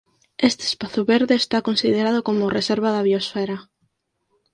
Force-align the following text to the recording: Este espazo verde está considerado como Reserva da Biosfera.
Este 0.49 0.63
espazo 0.71 1.01
verde 1.13 1.33
está 1.37 1.57
considerado 1.67 2.19
como 2.27 2.53
Reserva 2.57 2.89
da 2.95 3.05
Biosfera. 3.07 3.57